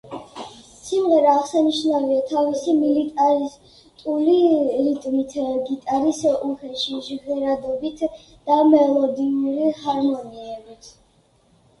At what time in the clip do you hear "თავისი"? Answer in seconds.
2.29-2.73